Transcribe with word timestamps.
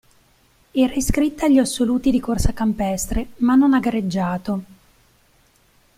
Era 0.71 0.93
iscritta 0.95 1.45
agli 1.45 1.59
assoluti 1.59 2.09
di 2.09 2.19
corsa 2.19 2.53
campestre, 2.53 3.33
ma 3.35 3.53
non 3.53 3.73
ha 3.75 3.79
gareggiato. 3.79 4.63